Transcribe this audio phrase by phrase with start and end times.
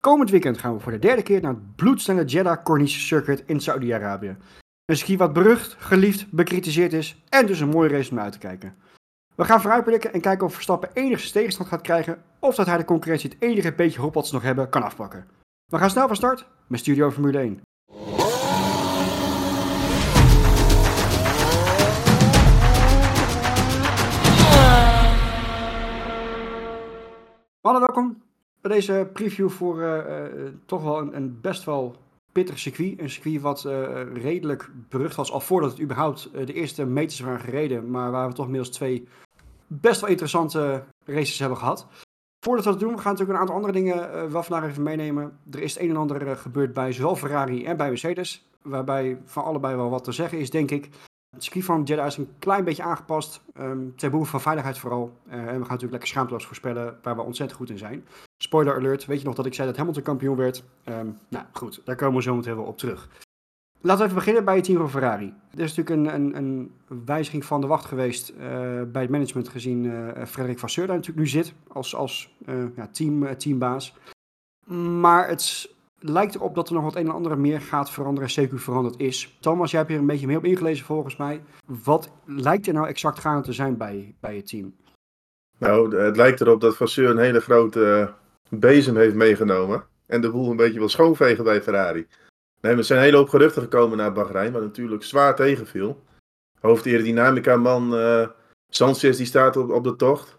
[0.00, 3.60] Komend weekend gaan we voor de derde keer naar het bloedstende Jeddah Corniche Circuit in
[3.60, 4.36] Saudi-Arabië.
[4.84, 8.38] Een ski wat berucht, geliefd, bekritiseerd is en dus een mooie race om uit te
[8.38, 8.76] kijken.
[9.34, 12.84] We gaan vooruitblikken en kijken of Verstappen enigszins tegenstand gaat krijgen of dat hij de
[12.84, 15.26] concurrentie het enige beetje hoop wat ze nog hebben kan afpakken.
[15.66, 17.60] We gaan snel van start met Studio Formule 1.
[27.60, 28.29] Hallo, welkom
[28.60, 31.96] deze preview voor uh, uh, toch wel een, best wel
[32.32, 33.00] pittig circuit.
[33.00, 37.40] Een circuit wat uh, redelijk berucht was al voordat het überhaupt de eerste meters waren
[37.40, 37.90] gereden.
[37.90, 39.08] Maar waar we toch inmiddels twee
[39.66, 41.86] best wel interessante races hebben gehad.
[42.44, 45.38] Voordat we dat doen, we gaan natuurlijk een aantal andere dingen wel vandaag even meenemen.
[45.50, 48.48] Er is het een en ander gebeurd bij zowel Ferrari en bij Mercedes.
[48.62, 50.88] Waarbij van allebei wel wat te zeggen is, denk ik.
[51.30, 53.42] Het circuit van Jeddah is een klein beetje aangepast.
[53.58, 55.18] Um, ter behoeve van veiligheid vooral.
[55.26, 58.06] Uh, en we gaan natuurlijk lekker schaamteloos voorspellen waar we ontzettend goed in zijn.
[58.36, 60.64] Spoiler alert, weet je nog dat ik zei dat Hamilton kampioen werd?
[60.84, 63.08] Um, nou goed, daar komen we zo meteen wel op terug.
[63.80, 65.34] Laten we even beginnen bij het team van Ferrari.
[65.50, 66.72] Er is natuurlijk een, een, een
[67.04, 68.38] wijziging van de wacht geweest uh,
[68.82, 72.34] bij het management gezien uh, Frederik Vasseur daar natuurlijk nu zit als, als
[72.76, 73.96] ja, team, teambaas.
[75.00, 78.54] Maar het lijkt erop dat er nog wat een en ander meer gaat veranderen, CQ
[78.54, 79.36] veranderd is.
[79.40, 81.42] Thomas, jij hebt hier een beetje meer op ingelezen volgens mij.
[81.84, 84.74] Wat lijkt er nou exact gaande te zijn bij, bij het team?
[85.58, 88.12] Nou, het lijkt erop dat Vasseur een hele grote
[88.48, 89.84] bezem heeft meegenomen.
[90.06, 92.06] En de boel een beetje wil schoonvegen bij Ferrari.
[92.60, 96.02] Nee, er zijn een hele hoop geruchten gekomen naar Bahrein, wat natuurlijk zwaar tegenviel.
[96.60, 98.26] Hoofdaerodynamica man uh,
[98.68, 100.38] Sanchez die staat op, op de tocht.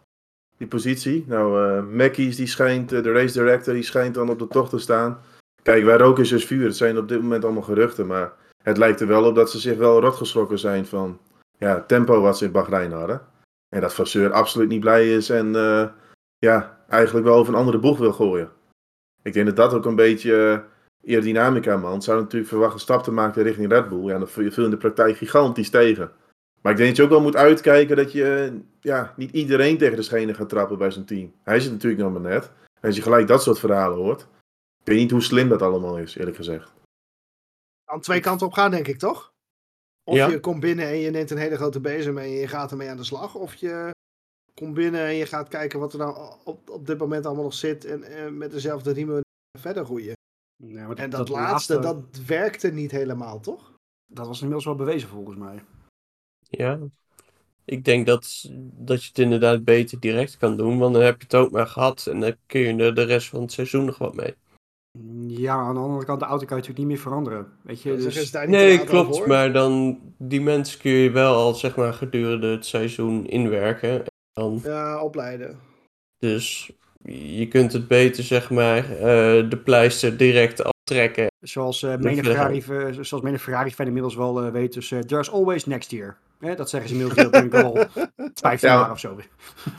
[0.58, 1.26] Die positie.
[1.28, 4.80] Nou, uh, Mackies die schijnt, de race director, die schijnt dan op de tocht te
[4.80, 5.20] staan.
[5.62, 6.66] Kijk, waar rook is dus vuur.
[6.66, 8.08] Het zijn op dit moment allemaal geruchten.
[8.08, 11.20] Maar het lijkt er wel op dat ze zich wel rotgeschrokken zijn van
[11.58, 13.22] ja, tempo wat ze in Bahrein hadden.
[13.70, 15.88] En dat Vasseur absoluut niet blij is en uh,
[16.38, 18.52] ja, eigenlijk wel over een andere boeg wil gooien.
[19.24, 20.64] Ik denk dat dat ook een beetje
[21.08, 21.94] aerodynamica man.
[21.94, 24.06] Het zou natuurlijk verwachten stap te maken richting Red Bull.
[24.06, 26.12] Ja, dan vul je in de praktijk gigantisch tegen.
[26.62, 29.96] Maar ik denk dat je ook wel moet uitkijken dat je ja, niet iedereen tegen
[29.96, 31.34] de schenen gaat trappen bij zijn team.
[31.44, 32.52] Hij zit natuurlijk nog maar net.
[32.80, 34.28] En als je gelijk dat soort verhalen hoort,
[34.82, 36.74] ik weet niet hoe slim dat allemaal is, eerlijk gezegd.
[37.86, 39.32] Aan twee kanten op gaan, denk ik, toch?
[40.04, 42.90] Of je komt binnen en je neemt een hele grote bezem en je gaat ermee
[42.90, 43.36] aan de slag.
[43.36, 43.90] Of je
[44.54, 47.54] komt binnen en je gaat kijken wat er nou op, op dit moment allemaal nog
[47.54, 47.86] zit.
[47.86, 49.22] En, en met dezelfde riemen
[49.60, 50.14] verder groeien.
[50.56, 53.74] Ja, en dat, dat laatste, dat werkte niet helemaal, toch?
[54.06, 55.64] Dat was inmiddels wel bewezen volgens mij.
[56.40, 56.80] Ja,
[57.66, 60.78] ik denk dat, dat je het inderdaad beter direct kan doen.
[60.78, 62.08] Want dan heb je het ook maar gehad.
[62.08, 64.36] En dan kun je er de rest van het seizoen nog wat mee.
[65.28, 67.48] Ja, aan de andere kant, de auto kan je natuurlijk niet meer veranderen.
[67.62, 68.32] Weet je, dus...
[68.32, 69.26] Nee, klopt.
[69.26, 73.90] Maar dan, die mensen kun je wel al, zeg maar, gedurende het seizoen inwerken.
[73.90, 74.04] En
[74.34, 74.62] dan...
[74.64, 75.60] Ja, opleiden.
[76.18, 76.72] Dus
[77.04, 79.00] je kunt het beter, zeg maar, uh,
[79.50, 81.28] de pleister direct aftrekken.
[81.40, 82.62] Zoals uh, menig Ferrari,
[83.02, 86.18] zoals menig Ferrari fan inmiddels wel uh, weet, dus uh, there's always next year.
[86.40, 87.74] Hè, dat zeggen ze inmiddels denk ik al
[88.34, 89.20] 15 ja, jaar of zo.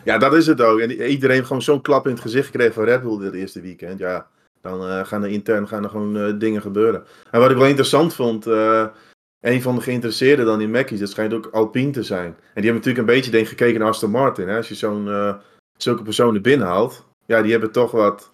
[0.04, 0.78] Ja, dat is het ook.
[0.78, 3.60] En iedereen heeft gewoon zo'n klap in het gezicht gekregen van Red Bull dit eerste
[3.60, 3.98] weekend.
[3.98, 4.26] Ja,
[4.62, 7.04] dan uh, gaan er intern gaan er gewoon uh, dingen gebeuren.
[7.30, 8.86] En wat ik wel interessant vond, uh,
[9.40, 12.26] een van de geïnteresseerden dan in Mackies, dat schijnt ook Alpine te zijn.
[12.26, 14.48] En die hebben natuurlijk een beetje denk gekeken naar Aston Martin.
[14.48, 14.56] Hè?
[14.56, 15.36] Als je zo'n,
[15.76, 18.32] zulke personen binnenhaalt, ja, die hebben toch wat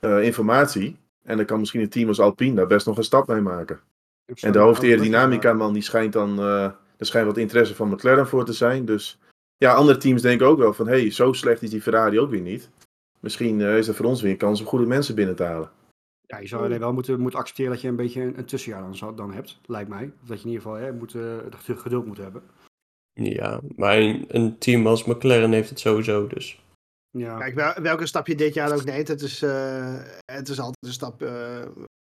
[0.00, 0.96] informatie.
[1.22, 3.80] En dan kan misschien een team als Alpine daar best nog een stap mee maken.
[4.40, 8.52] En de hoofdaerodynamica man, die schijnt dan, er schijnt wat interesse van McLaren voor te
[8.52, 8.84] zijn.
[8.84, 9.18] Dus
[9.56, 12.30] ja, andere teams denken ook wel van, hé, hey, zo slecht is die Ferrari ook
[12.30, 12.70] weer niet
[13.24, 15.70] misschien uh, is er voor ons weer een kans om goede mensen binnen te halen.
[16.26, 18.92] Ja, je zou alleen wel moeten, moeten accepteren dat je een beetje een, een tussenjaar
[18.92, 20.12] dan, dan hebt, lijkt mij.
[20.22, 21.38] Of dat je in ieder geval hè, moet, uh,
[21.76, 22.42] geduld moet hebben.
[23.12, 26.62] Ja, maar een, een, team als McLaren heeft het sowieso dus.
[27.10, 27.38] Ja.
[27.38, 30.92] Kijk, welke stap je dit jaar ook neemt, het is, uh, het is altijd een
[30.92, 31.20] stap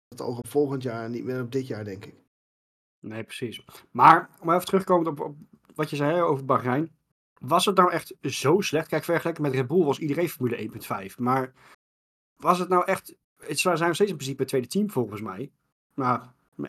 [0.09, 2.16] het oog op volgend jaar, niet meer op dit jaar, denk ik.
[3.00, 3.66] Nee, precies.
[3.91, 5.36] Maar om even terug te komen op, op
[5.75, 6.91] wat je zei over Bahrein.
[7.40, 8.88] Was het nou echt zo slecht?
[8.88, 10.70] Kijk, vergeleken met Red Bull was iedereen Formule
[11.10, 11.16] 1.5.
[11.18, 11.54] Maar
[12.36, 13.16] was het nou echt...
[13.38, 15.52] Het zijn nog steeds in principe het tweede team volgens mij.
[15.96, 16.22] Nou,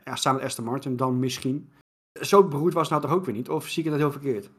[0.04, 1.72] ja, samen met Aston Martin dan misschien.
[2.20, 3.48] Zo beroerd was het nou toch ook weer niet?
[3.48, 4.50] Of zie ik het heel verkeerd?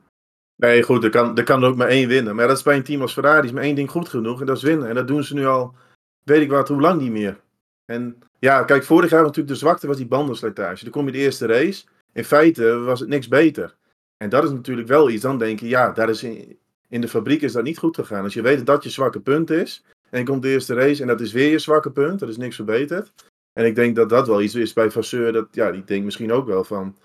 [0.56, 2.36] Nee, goed, er kan, er kan ook maar één winnen.
[2.36, 4.40] Maar dat is bij een team als Ferrari is maar één ding goed genoeg.
[4.40, 4.90] En dat is winnen.
[4.90, 5.76] En dat doen ze nu al,
[6.24, 7.42] weet ik wat, hoe lang niet meer.
[7.86, 10.84] En ja, kijk, vorig jaar natuurlijk de zwakte was die bandenslijtage.
[10.84, 11.86] Dan kom je de eerste race.
[12.14, 13.76] In feite was het niks beter.
[14.22, 16.58] En dat is natuurlijk wel iets, dan denk je, ja, daar is in,
[16.90, 18.24] in de fabriek is dat niet goed gegaan.
[18.24, 21.02] Als je weet dat dat je zwakke punt is, en je komt de eerste race
[21.02, 23.12] en dat is weer je zwakke punt, dat is niks verbeterd.
[23.54, 26.32] En ik denk dat dat wel iets is bij Vasseur, dat, ja, die denkt misschien
[26.32, 26.96] ook wel van,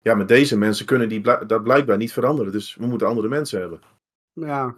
[0.00, 3.60] ja, met deze mensen kunnen die dat blijkbaar niet veranderen, dus we moeten andere mensen
[3.60, 3.80] hebben.
[4.32, 4.74] Ja,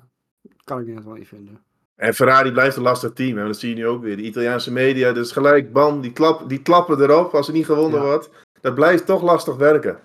[0.65, 1.61] kan ik net wel niet vinden.
[1.95, 3.39] En Ferrari blijft een lastig team.
[3.39, 4.17] En dat zie je nu ook weer.
[4.17, 8.01] De Italiaanse media, dus gelijk, bam, die, klap, die klappen erop als er niet gewonnen
[8.01, 8.07] Ja.
[8.07, 8.31] wordt.
[8.61, 9.99] Dat blijft toch lastig werken.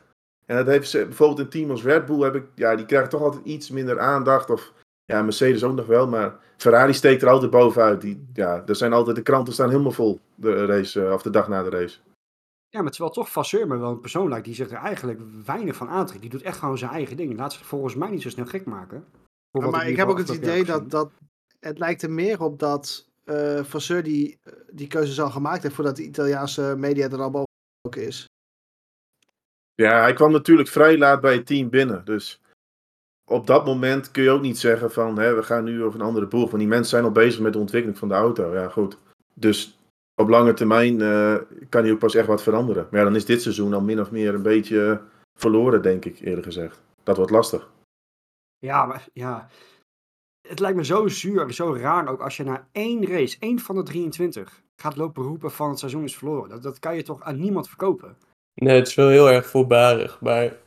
[0.52, 3.10] En dat heeft ze, bijvoorbeeld een team als Red Bull, heb ik, ja, die krijgt
[3.10, 4.50] toch altijd iets minder aandacht.
[4.50, 4.74] Of
[5.06, 8.02] ja, Mercedes ook nog wel, maar Ferrari steekt er altijd bovenuit.
[8.02, 11.30] Die, ja, er zijn altijd, de kranten staan helemaal vol, de race, eh, of de
[11.30, 12.00] dag na de race.
[12.70, 15.76] Ja, maar terwijl toch Vasseur me wel een persoon lijkt die zich er eigenlijk weinig
[15.76, 16.22] van aantrekt.
[16.22, 17.38] Die doet echt gewoon zijn eigen ding.
[17.38, 19.06] Laat zich volgens mij niet zo snel gek maken.
[19.52, 21.12] Maar ik heb ook het idee dat, dat
[21.60, 24.40] het lijkt er meer op dat eh Vasseur die,
[24.72, 28.30] die keuze al gemaakt heeft voordat de Italiaanse media er al boven is.
[29.82, 32.06] Ja, hij kwam natuurlijk vrij laat bij het team binnen.
[32.06, 32.42] Dus
[33.26, 36.06] op dat moment kun je ook niet zeggen van hè, we gaan nu over een
[36.06, 36.46] andere boeg.
[36.46, 38.54] Want die mensen zijn al bezig met de ontwikkeling van de auto.
[38.54, 38.98] Ja, goed.
[39.34, 39.78] Dus
[40.16, 41.36] op lange termijn eh,
[41.70, 42.88] kan hij ook pas echt wat veranderen.
[42.90, 45.02] Maar ja, dan is dit seizoen al min of meer een beetje
[45.40, 46.82] verloren, denk ik eerlijk gezegd.
[47.04, 47.70] Dat wordt lastig.
[48.58, 49.50] Ja, maar ja.
[50.48, 53.76] Het lijkt me zo zuur, zo raar ook als je na één race, één van
[53.76, 56.50] de 23, gaat lopen roepen van het seizoen is verloren.
[56.50, 58.18] Dat, dat kan je toch aan niemand verkopen?
[58.54, 60.58] Nee, het is wel heel erg voorbarig, maar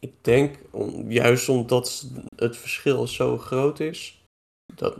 [0.00, 2.06] ik denk, om, juist omdat
[2.36, 4.24] het verschil zo groot is,
[4.74, 4.96] dat,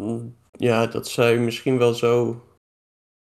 [0.52, 2.44] ja, dat zij misschien wel zo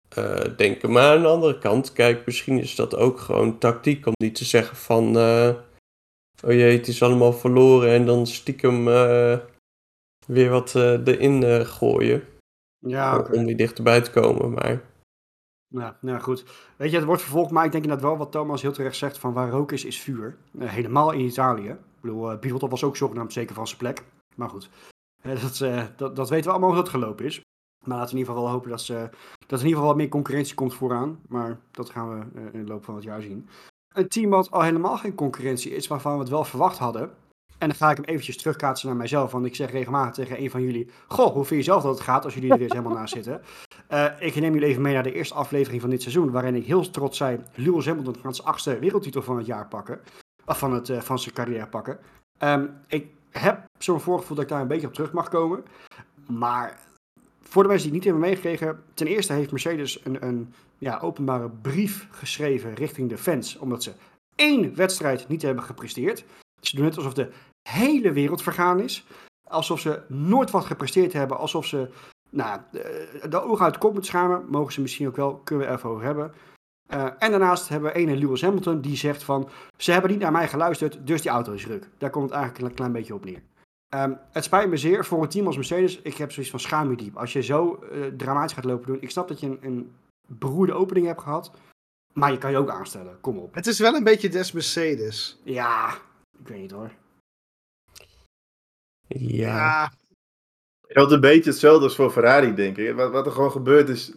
[0.09, 0.91] eh, denken.
[0.91, 4.45] Maar aan de andere kant, kijk, misschien is dat ook gewoon tactiek om niet te
[4.45, 5.55] zeggen van, eh,
[6.43, 9.37] oh jee, het is allemaal verloren en dan stiekem eh,
[10.25, 12.23] weer wat erin gooien
[12.79, 14.51] Ja, om weer dichterbij te komen.
[14.51, 14.81] Maar
[15.79, 16.45] Ja, nou goed.
[16.75, 19.17] Weet je, het wordt vervolgd, maar ik denk inderdaad wel wat Thomas heel terecht zegt
[19.17, 20.37] van waar rook is, is vuur.
[20.59, 21.69] Eh, helemaal in Italië.
[21.69, 24.03] Ik bedoel, uh, was ook zogenaamd zeker van zijn plek.
[24.35, 24.69] Maar goed,
[25.21, 25.57] Eh, dat,
[25.97, 27.41] dat, dat weten we allemaal hoe dat gelopen is.
[27.85, 28.93] Maar laten we in ieder geval wel hopen dat, ze,
[29.47, 31.19] dat er in ieder geval wat meer concurrentie komt vooraan.
[31.27, 33.49] Maar dat gaan we in de loop van het jaar zien.
[33.93, 37.11] Een team wat al helemaal geen concurrentie is, waarvan we het wel verwacht hadden.
[37.57, 39.31] En dan ga ik hem eventjes terugkaatsen naar mijzelf.
[39.31, 40.89] Want ik zeg regelmatig tegen een van jullie...
[41.07, 43.41] Goh, hoe vind je zelf dat het gaat als jullie er eens helemaal naast zitten?
[43.89, 46.31] Uh, ik neem jullie even mee naar de eerste aflevering van dit seizoen.
[46.31, 47.39] Waarin ik heel trots zei...
[47.55, 49.99] Lewis Hamilton gaat zijn achtste wereldtitel van het jaar pakken.
[50.45, 51.99] Of van, het, uh, van zijn carrière pakken.
[52.39, 55.63] Um, ik heb zo'n voorgevoel dat ik daar een beetje op terug mag komen.
[56.27, 56.79] Maar
[57.41, 58.83] voor de mensen die het niet hebben meegekregen...
[58.93, 63.57] Ten eerste heeft Mercedes een, een ja, openbare brief geschreven richting de fans.
[63.57, 63.91] Omdat ze
[64.35, 66.25] één wedstrijd niet hebben gepresteerd.
[66.61, 67.31] Ze doen het alsof de
[67.69, 69.05] hele wereld vergaan is.
[69.49, 71.37] Alsof ze nooit wat gepresteerd hebben.
[71.37, 71.89] Alsof ze
[72.29, 74.45] nou, de, de ogen uit de kop moeten schamen.
[74.49, 75.35] Mogen ze misschien ook wel.
[75.35, 76.33] Kunnen we even over hebben.
[76.93, 79.49] Uh, en daarnaast hebben we een Lewis Hamilton die zegt van...
[79.77, 81.89] Ze hebben niet naar mij geluisterd, dus die auto is ruk.
[81.97, 83.41] Daar komt het eigenlijk een klein beetje op neer.
[83.95, 86.01] Um, het spijt me zeer voor een team als Mercedes.
[86.01, 87.17] Ik heb zoiets van schaam je diep.
[87.17, 89.01] Als je zo uh, dramatisch gaat lopen doen.
[89.01, 89.91] Ik snap dat je een, een
[90.27, 91.51] beroerde opening hebt gehad.
[92.13, 93.21] Maar je kan je ook aanstellen.
[93.21, 93.55] Kom op.
[93.55, 95.41] Het is wel een beetje des Mercedes.
[95.43, 95.97] Ja,
[96.39, 96.91] ik weet niet hoor.
[99.07, 99.55] Ja.
[99.55, 99.91] ja.
[100.87, 102.95] Het een beetje hetzelfde als voor Ferrari, denk ik.
[102.95, 104.13] Wat, wat er gewoon gebeurt is.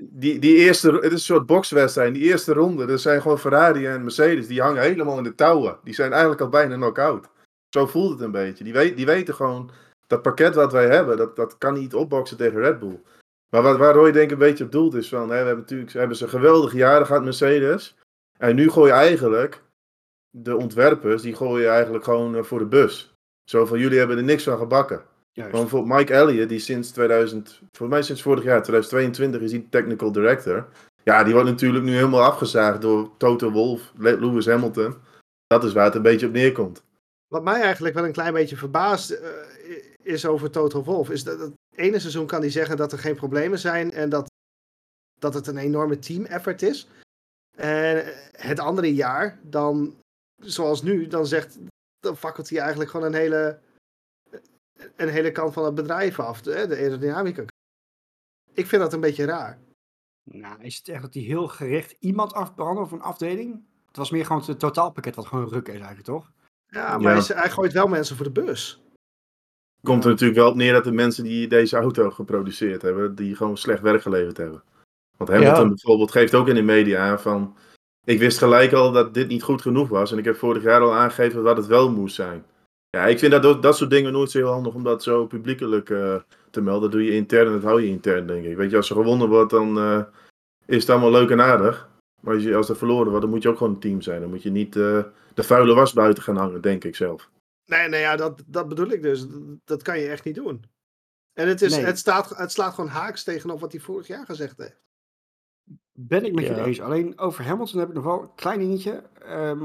[0.00, 2.14] Die, die eerste, het is een soort bokswedstrijd.
[2.14, 4.46] Die eerste ronde, er zijn gewoon Ferrari en Mercedes.
[4.46, 5.78] Die hangen helemaal in de touwen.
[5.84, 7.28] Die zijn eigenlijk al bijna knock-out.
[7.68, 8.64] Zo voelt het een beetje.
[8.64, 9.70] Die, weet, die weten gewoon.
[10.06, 13.00] Dat pakket wat wij hebben, dat, dat kan niet opboksen tegen Red Bull.
[13.50, 15.20] Maar wat, waar Roy denk ik een beetje op doelt is van.
[15.20, 17.96] Hè, we hebben natuurlijk hebben ze geweldige jaren gehad, Mercedes.
[18.38, 19.62] En nu gooi je eigenlijk.
[20.30, 23.14] De ontwerpers, die gooi je eigenlijk gewoon voor de bus.
[23.50, 25.02] Zo van jullie hebben er niks van gebakken.
[25.32, 25.52] Juist.
[25.52, 29.66] Want voor Mike Elliott, die sinds 2000, voor mij sinds vorig jaar, 2022, is hij
[29.70, 30.68] technical director.
[31.02, 34.94] Ja, die wordt natuurlijk nu helemaal afgezaagd door Toto Wolff, Lewis Hamilton.
[35.46, 36.82] Dat is waar het een beetje op neerkomt.
[37.28, 39.18] Wat mij eigenlijk wel een klein beetje verbaast uh,
[40.02, 43.14] is over Toto Wolff, is dat het ene seizoen kan hij zeggen dat er geen
[43.14, 44.30] problemen zijn en dat,
[45.20, 46.88] dat het een enorme team effort is.
[47.56, 49.94] En het andere jaar, dan,
[50.38, 51.58] zoals nu, dan zegt,
[51.98, 53.60] dan fakkelt hij eigenlijk gewoon een hele
[54.96, 57.44] een hele kant van het bedrijf af, de, de aerodynamica.
[58.52, 59.58] Ik vind dat een beetje raar.
[60.30, 63.62] Nou, is het echt dat hij heel gericht iemand afbranden of een afdeling?
[63.86, 66.30] Het was meer gewoon het totaalpakket wat gewoon ruk is eigenlijk, toch?
[66.68, 67.22] Ja, maar ja.
[67.22, 68.82] Hij, hij, gooit wel mensen voor de bus.
[69.82, 73.36] Komt er natuurlijk wel op neer dat de mensen die deze auto geproduceerd hebben, die
[73.36, 74.62] gewoon slecht werk geleverd hebben.
[75.16, 75.68] Want Hamilton ja.
[75.68, 77.56] bijvoorbeeld geeft ook in de media aan van,
[78.08, 80.80] ik wist gelijk al dat dit niet goed genoeg was en ik heb vorig jaar
[80.80, 82.44] al aangegeven wat het wel moest zijn.
[82.90, 85.88] Ja, ik vind dat, dat soort dingen nooit zo heel handig om dat zo publiekelijk
[85.88, 86.16] uh,
[86.50, 86.82] te melden.
[86.82, 88.56] Dat doe je intern en dat hou je intern, denk ik.
[88.56, 90.02] Weet je, als er gewonnen wordt, dan uh,
[90.66, 91.88] is het allemaal leuk en aardig.
[92.20, 94.20] Maar als, je, als er verloren wordt, dan moet je ook gewoon een team zijn.
[94.20, 95.02] Dan moet je niet uh,
[95.34, 97.30] de vuile was buiten gaan hangen, denk ik zelf.
[97.64, 99.26] Nee, nee ja, dat, dat bedoel ik dus.
[99.64, 100.64] Dat kan je echt niet doen.
[101.32, 101.84] En het, is, nee.
[101.84, 104.80] het, staat, het slaat gewoon haaks tegenover wat hij vorig jaar gezegd heeft.
[106.00, 106.54] Ben ik met Ja.
[106.56, 106.80] je eens.
[106.80, 109.02] Alleen over Hamilton heb ik nog wel een klein dingetje.
[109.24, 109.64] ehm,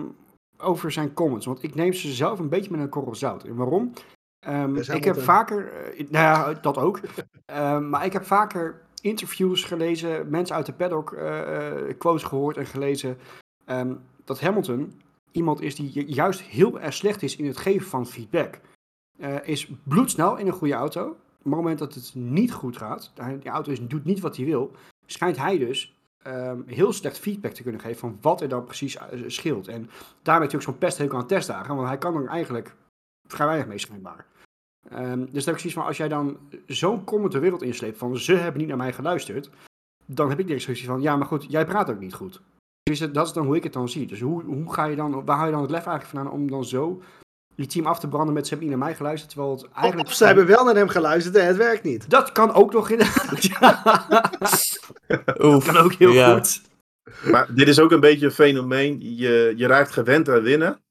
[0.58, 1.46] over zijn comments.
[1.46, 3.44] Want ik neem ze zelf een beetje met een korrel zout.
[3.44, 3.94] En waarom?
[4.40, 7.00] Ehm, ik heb vaker, eh, nou ja, dat ook.
[7.46, 12.58] Ehm, maar ik heb vaker interviews gelezen, mensen uit de paddock eh, eh, quotes gehoord
[12.58, 13.18] en gelezen.
[14.25, 18.08] dat Hamilton iemand is die ju- juist heel erg slecht is in het geven van
[18.08, 18.60] feedback.
[19.44, 21.08] Is bloedsnel in een goede auto.
[21.10, 24.46] Op het moment dat het niet goed gaat, die auto is, doet niet wat hij
[24.46, 24.72] wil,
[25.06, 28.98] schijnt hij dus ehm, heel slecht feedback te kunnen geven van wat er dan precies
[28.98, 29.68] eh, scheelt.
[29.68, 29.89] En
[30.22, 32.75] daarmee natuurlijk zo'n pesthekel aan testdagen, want hij kan er eigenlijk
[33.27, 34.25] vrij weinig mee schijnbaar.
[34.89, 36.38] Ehm, dus dat heb ik zoiets als jij dan
[36.68, 39.50] zo'n comment de wereld insleept van ze hebben niet naar mij geluisterd,
[40.06, 42.42] dan heb ik direct zoiets van, ja maar goed, jij praat ook niet goed.
[42.84, 44.08] Dus dat is dan hoe ik het dan zie.
[44.08, 46.50] Dus hoe, hoe ga je dan, waar haal je dan het lef eigenlijk vandaan om
[46.50, 47.01] dan zo
[47.55, 50.07] je team af te branden met ze hebben niet naar mij geluisterd, terwijl het eigenlijk...
[50.07, 52.10] Of ze hebben wel naar hem geluisterd en het werkt niet.
[52.10, 53.41] Dat kan ook nog inderdaad.
[53.60, 54.31] Ja.
[55.39, 56.33] Oef, kan ook heel ja.
[56.33, 56.62] goed.
[57.31, 59.15] Maar dit is ook een beetje een fenomeen.
[59.15, 60.81] Je, je raakt gewend aan winnen.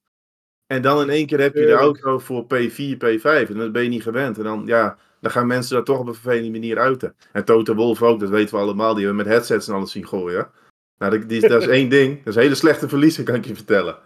[0.66, 3.49] En dan in één keer heb je de auto voor P4, P5.
[3.49, 4.38] En dan ben je niet gewend.
[4.38, 7.14] En dan, ja, dan gaan mensen dat toch op een vervelende manier uiten.
[7.33, 8.95] En Toto Wolf ook, dat weten we allemaal.
[8.95, 10.50] Die hebben met headsets en alles zien gooien.
[10.99, 12.16] Nou, dat, die, dat is één ding.
[12.16, 13.97] Dat is een hele slechte verliezer, kan ik je vertellen.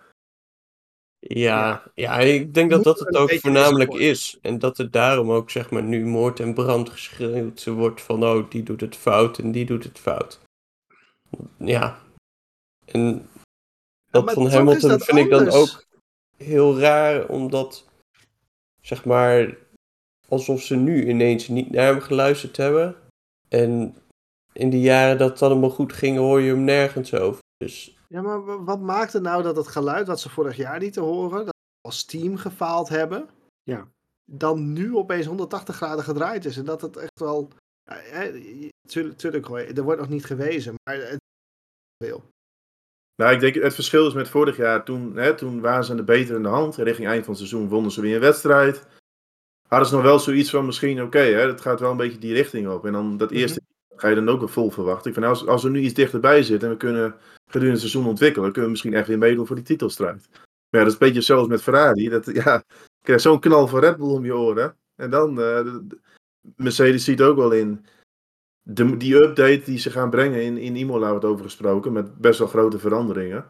[1.29, 4.39] Ja, ja, ik denk dat dat het ook voornamelijk is.
[4.43, 8.51] En dat er daarom ook zeg maar nu moord en brand geschreeuwd wordt van oh,
[8.51, 10.41] die doet het fout en die doet het fout.
[11.59, 11.99] Ja.
[12.85, 13.29] En
[14.11, 15.87] dat van Hamilton dat vind ik dan ook
[16.37, 17.85] heel raar, omdat
[18.81, 19.57] zeg maar
[20.29, 22.97] alsof ze nu ineens niet naar hem geluisterd hebben.
[23.49, 23.97] En
[24.53, 27.43] in de jaren dat het allemaal goed ging, hoor je hem nergens over.
[27.57, 30.79] Dus Ja, maar wa- wat maakt het nou dat het geluid wat ze vorig jaar
[30.79, 33.29] niet te horen, dat ze als team gefaald hebben,
[33.63, 33.89] Ja.
[34.25, 36.57] dan nu opeens 180 graden gedraaid is?
[36.57, 37.51] En dat het echt wel.
[37.85, 38.31] Ja,
[38.89, 41.21] tuurlijk, tuurlijk hoor, er wordt nog niet gewezen, maar het
[42.05, 42.25] veel.
[43.23, 44.85] Nou, ik denk het verschil is met vorig jaar.
[44.85, 46.77] Toen, hè, toen waren ze aan de beter in de hand.
[46.77, 48.87] Richting eind van het seizoen wonnen ze weer een wedstrijd.
[49.69, 52.33] Hadden ze nog wel zoiets van misschien, oké, hè, het gaat wel een beetje die
[52.35, 52.87] richting op.
[52.87, 53.39] En dan dat Mhm.
[53.39, 53.61] eerste
[53.97, 55.09] ga je dan ook weer vol verwachten.
[55.11, 58.07] Ik vind, als, als we nu iets dichterbij zitten en we kunnen gedurende het seizoen
[58.07, 60.29] ontwikkelen, kunnen we misschien echt weer meedoen voor die titelstrijd.
[60.33, 62.09] Maar ja, dat is een beetje zelfs met Ferrari.
[62.09, 62.63] Dat, ja,
[63.17, 64.77] zo'n knal van Red Bull om je oren.
[64.97, 66.01] En dan, eh, de- de-
[66.57, 67.87] Mercedes ziet ook wel in.
[68.63, 72.39] De, die update die ze gaan brengen in, in Imola, het over gesproken, met best
[72.39, 73.47] wel grote veranderingen.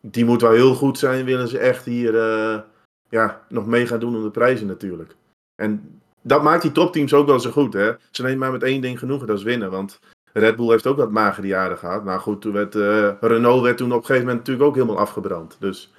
[0.00, 2.60] Die moet wel heel goed zijn, willen ze echt hier eh,
[3.08, 5.16] ja, nog mee gaan doen om de prijzen natuurlijk.
[5.54, 7.72] En dat maakt die topteams ook wel zo goed.
[7.72, 7.92] Hè?
[8.10, 9.70] Ze nemen maar met één ding genoegen, dat is winnen.
[9.70, 9.98] Want
[10.32, 12.04] Red Bull heeft ook wat magere jaren gehad.
[12.04, 14.98] Maar goed, toen werd, eh, Renault werd toen op een gegeven moment natuurlijk ook helemaal
[14.98, 15.56] afgebrand.
[15.60, 15.92] Dus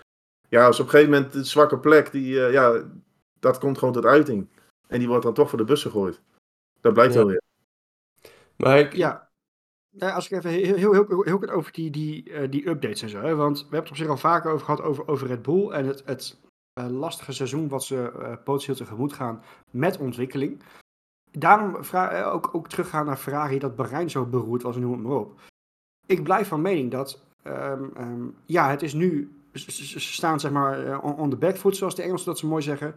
[0.50, 2.82] ja, als op een gegeven moment de zwakke plek, die, eh, ja,
[3.40, 4.48] dat komt gewoon tot uiting.
[4.88, 6.22] En die wordt dan toch voor de bus gegooid.
[6.82, 7.20] Dat blijkt Ja.
[7.20, 7.42] wel weer.
[8.56, 9.30] Maar ik, Ja.
[9.94, 13.02] Ja, als ik even heel, heel, heel, heel kort over die, die, eh, die updates
[13.02, 13.22] en zo.
[13.22, 13.36] Hè?
[13.36, 15.86] Want we hebben het op zich al vaker over gehad over, over Red Bull en
[15.86, 16.40] het, het
[16.74, 20.62] lastige seizoen wat ze eh, potentieel tegemoet gaan met ontwikkeling.
[21.32, 25.18] Daarom eh, ook, ook teruggaan naar Ferrari dat Bahrein zo beroerd was noem het maar
[25.18, 25.40] op.
[26.06, 30.40] Ik blijf van mening dat, ehm, ehm, ja, het is nu, ze, ze- ze staan
[30.40, 32.96] zeg maar eh, on, the back foot, zoals de Engelsen dat zo mooi zeggen.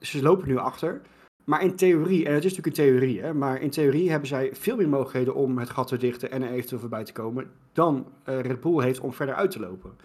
[0.00, 1.00] Ze lopen nu achter.
[1.44, 4.54] Maar in theorie, en het is natuurlijk een theorie, hè, maar in theorie hebben zij
[4.54, 8.06] veel meer mogelijkheden om het gat te dichten en er eventueel voorbij te komen dan
[8.24, 9.96] eh, Red Bull heeft om verder uit te lopen.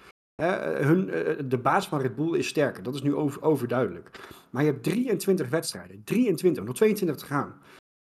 [0.41, 3.41] Hè, eh, hun, eh, de baas van Red Bull is sterker, dat is nu over,
[3.41, 4.09] overduidelijk.
[4.49, 7.61] Maar je hebt 23 wedstrijden, 23, nog 22 te gaan.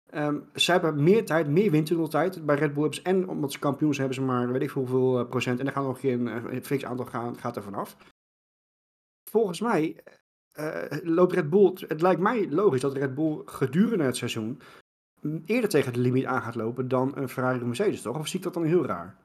[0.10, 2.46] Ehm ze hebben meer tijd, meer windtunneltijd.
[2.46, 4.72] Bij Red Bull hebben ze, en omdat ze kampioen zijn, hebben ze maar weet ik
[4.72, 5.60] veel, hoeveel eh, procent.
[5.60, 7.98] En dan gaan nog geen een fix aantal gaan, gaat er vanaf.
[9.30, 10.04] Volgens mij
[11.04, 14.62] loopt Red Bull, het lijkt mij logisch dat Red Bull gedurende het seizoen
[15.46, 18.20] eerder tegen de limiet aan gaat lopen dan een Ferrari of Mercedes, toch?
[18.20, 19.23] Of zie ik dat dan heel raar?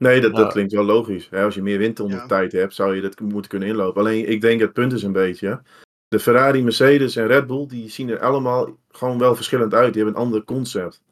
[0.00, 1.28] Nee, dat, dat klinkt wel logisch.
[1.30, 2.26] Hè, als je meer wind onder Ja.
[2.26, 4.00] tijd hebt, zou je dat moeten kunnen inlopen.
[4.00, 5.62] Alleen, ik denk het punt is een beetje...
[6.08, 9.92] De Ferrari, Mercedes en Red Bull, die zien er allemaal gewoon wel verschillend uit.
[9.92, 11.02] Die hebben een ander concept.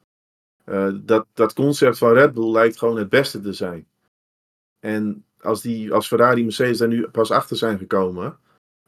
[0.65, 3.87] Eh, dat, dat concept van Red Bull lijkt gewoon het beste te zijn.
[4.81, 8.39] En als, die, als Ferrari en Mercedes daar nu pas achter zijn gekomen...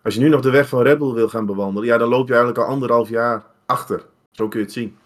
[0.02, 1.88] Als je nu nog de weg van Red Bull wil gaan bewandelen...
[1.88, 4.04] Ja, dan loop je eigenlijk al anderhalf jaar achter.
[4.30, 4.96] Zo kun je het zien.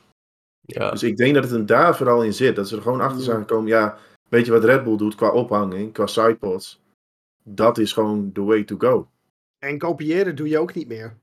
[0.60, 2.56] ja, Dus ik denk dat het hem daar vooral in zit.
[2.56, 3.68] Dat ze er gewoon achter zijn gekomen.
[3.68, 3.98] Ja,
[4.28, 6.82] weet je wat Red Bull doet qua ophanging, qua sidepods?
[7.42, 9.08] Dat is gewoon the way to go.
[9.58, 11.16] En kopiëren doe je ook niet meer.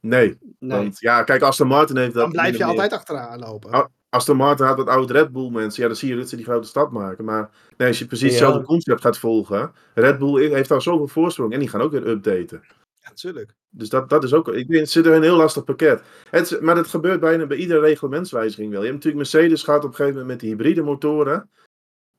[0.00, 0.78] Nee, Nee.
[0.78, 2.22] want ja, kijk, Aston Martin heeft dat.
[2.22, 2.66] Dan blijf je meer.
[2.66, 3.90] altijd achteraan lopen.
[4.08, 5.82] Aston Martin had wat oude Red Bull mensen.
[5.82, 7.24] Ja, dan zie je dat ze die grote stap maken.
[7.24, 8.32] Maar nee, als je precies Ja.
[8.32, 9.72] hetzelfde concept gaat volgen.
[9.94, 11.52] Red Bull heeft daar zoveel voorsprong.
[11.52, 12.60] En die gaan ook weer updaten.
[13.00, 13.54] Ja, natuurlijk.
[13.70, 14.48] Dus dat, dat is ook.
[14.48, 16.02] Ik vind, het zit er een heel lastig pakket.
[16.30, 18.80] Het, maar dat gebeurt bijna bij iedere reglementswijziging wel.
[18.82, 21.50] Je hebt natuurlijk Mercedes gehad op een gegeven moment met die hybride motoren.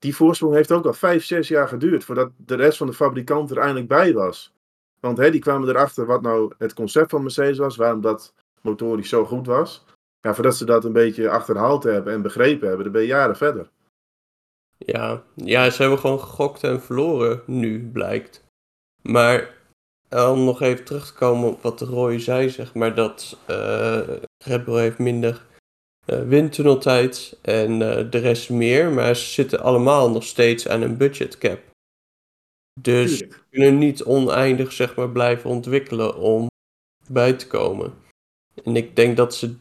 [0.03, 3.51] Die voorsprong heeft ook al vijf, zes jaar geduurd voordat de rest van de fabrikant
[3.51, 4.53] er eindelijk bij was.
[5.00, 9.10] Want hè, die kwamen erachter wat nou het concept van Mercedes was, waarom dat motorisch
[9.10, 9.86] zo goed was.
[10.22, 13.38] Ja, voordat ze dat een beetje achterhaald hebben en begrepen hebben, dan ben je jaren
[13.38, 13.69] verder.
[14.77, 18.43] Ja, ja, ze hebben gewoon gegokt en verloren nu, blijkt.
[19.01, 19.53] Maar
[20.10, 24.00] om nog even terug te komen op wat Roy zei, zeg maar, dat uh,
[24.38, 25.45] Red Bull heeft minder
[26.05, 28.91] windtunneltijd en uh, de rest meer.
[28.91, 31.60] Maar ze zitten allemaal nog steeds aan een budgetcap.
[32.81, 36.48] Dus ze kunnen niet oneindig, zeg maar, blijven ontwikkelen om
[37.07, 37.93] bij te komen.
[38.63, 39.55] En ik denk dat ze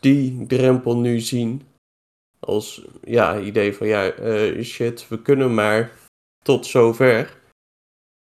[0.00, 1.62] die drempel nu zien
[2.40, 5.92] als ja, idee van ja, uh, shit, we kunnen maar
[6.42, 7.38] tot zover.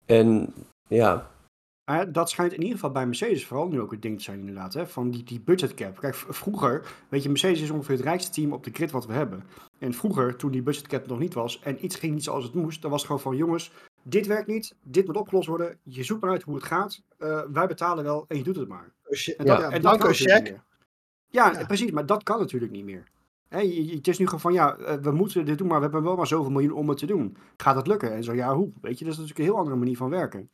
[0.06, 0.54] En
[0.88, 1.30] ja.
[1.90, 4.38] Maar dat schijnt in ieder geval bij Mercedes vooral nu ook het ding te zijn
[4.38, 5.98] inderdaad, hè, van die, die budgetcap.
[5.98, 9.12] Kijk, vroeger, weet je, Mercedes is ongeveer het rijkste team op de grid wat we
[9.12, 9.44] hebben.
[9.78, 12.82] En vroeger, toen die budgetcap nog niet was en iets ging niet zoals het moest,
[12.82, 16.20] dan was het gewoon van jongens, dit werkt niet, dit moet opgelost worden, je zoekt
[16.20, 18.92] maar uit hoe het gaat, uh, wij betalen wel en je doet het maar.
[19.36, 20.46] En dat, ja, en dat kan check.
[21.28, 23.04] Ja, ja, precies, maar dat kan natuurlijk niet meer.
[23.50, 26.02] He, het is nu gewoon van, ja, eh, we moeten dit doen, maar we hebben
[26.02, 27.36] wel maar zoveel miljoen om het te doen.
[27.56, 28.12] Gaat het lukken?
[28.12, 28.72] En zo, ja, hoe?
[28.80, 30.50] Weet je, dat is natuurlijk een heel andere manier van werken.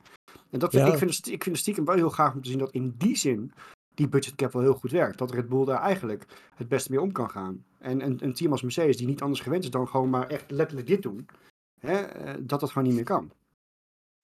[0.50, 2.48] En dat vind, ik, vind het, ik vind het stiekem wel heel graag om te
[2.48, 3.52] zien dat in die zin
[3.94, 5.18] die budgetcap wel heel goed werkt.
[5.18, 7.64] Dat Red Bull daar eigenlijk het beste mee om kan gaan.
[7.78, 10.50] En een, een team als Mercedes, die niet anders gewend is dan gewoon maar echt
[10.50, 11.26] letterlijk dit doen,
[11.80, 13.30] hè, eh, dat dat gewoon niet meer kan.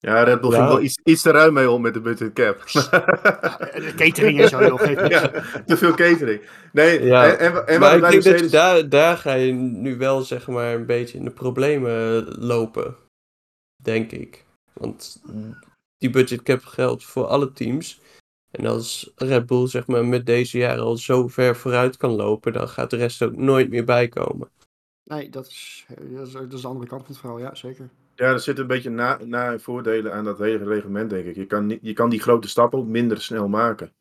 [0.07, 0.57] Ja, Red Bull ja.
[0.57, 2.63] ging wel iets, iets te ruim mee om met de budget cap.
[2.63, 4.81] de catering is zo heel.
[5.09, 5.31] Ja,
[5.67, 6.41] te veel catering.
[6.73, 7.27] Nee, ja.
[7.27, 8.41] en, en, en maar ik denk Mercedes...
[8.41, 12.97] dat daar, daar ga je nu wel zeg maar een beetje in de problemen lopen.
[13.83, 14.45] Denk ik.
[14.73, 15.23] Want
[15.99, 18.01] die budget cap geldt voor alle teams.
[18.51, 22.53] En als Red Bull zeg maar met deze jaren al zo ver vooruit kan lopen,
[22.53, 24.51] dan gaat de rest ook nooit meer bijkomen.
[25.05, 27.91] Nee, dat is, dat is, dat is de andere kant van het verhaal, ja, zeker.
[28.15, 31.35] Ja, er zit een beetje na, na voordelen aan dat hele reglement, denk ik.
[31.35, 33.93] Je kan, je kan die grote stappen ook minder snel maken.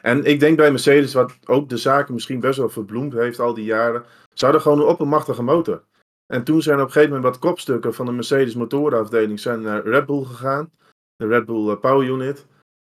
[0.00, 3.54] En ik denk bij Mercedes, wat ook de zaken misschien best wel verbloemd heeft al
[3.54, 5.82] die jaren, ze hadden gewoon een oppermachtige motor.
[6.26, 9.86] En toen zijn op een gegeven moment wat kopstukken van de Mercedes motorenafdeling zijn naar
[9.86, 10.70] Red Bull gegaan.
[11.16, 12.46] De Red Bull eh, Power Unit.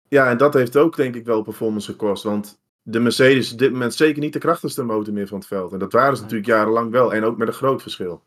[0.08, 2.22] Ja, en dat heeft ook denk ik wel performance gekost.
[2.22, 5.46] Want de Mercedes is op dit moment zeker niet de krachtigste motor meer van het
[5.46, 5.72] veld.
[5.72, 7.14] En dat waren ze natuurlijk jarenlang wel.
[7.14, 8.22] En ook met een groot verschil.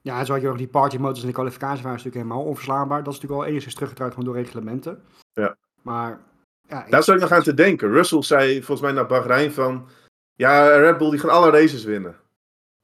[0.00, 3.02] Ja, zo had je ook die partymotors in de kwalificatie waren natuurlijk helemaal onverslaanbaar.
[3.02, 5.02] Dat is natuurlijk al enigszins teruggedraaid gewoon door reglementen.
[5.32, 5.56] Ja.
[5.82, 6.20] Maar...
[6.68, 7.90] Ja, Daar zou ik nog aan te denken.
[7.90, 9.88] Russell zei volgens mij naar Bahrein van...
[10.34, 12.16] Ja, Red Bull die gaan alle races winnen.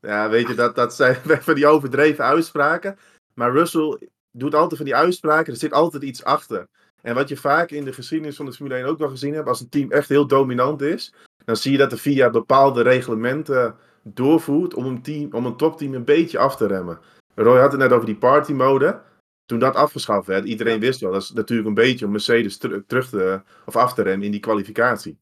[0.00, 1.16] Ja, weet je, dat, dat zijn
[1.48, 2.98] van die overdreven uitspraken.
[3.34, 5.52] Maar Russell doet altijd van die uitspraken.
[5.52, 6.66] Er zit altijd iets achter.
[7.02, 9.48] En wat je vaak in de geschiedenis van de Formule 1 ook wel gezien hebt,
[9.48, 13.76] als een team echt heel dominant is, dan zie je dat er via bepaalde reglementen
[14.04, 16.98] doorvoert om een, team, om een topteam een beetje af te remmen.
[17.34, 19.00] Roy had het net over die party mode.
[19.46, 23.08] Toen dat afgeschaft werd, iedereen wist wel, dat is natuurlijk een beetje om Mercedes terug
[23.08, 25.18] te, of af te remmen in die kwalificatie.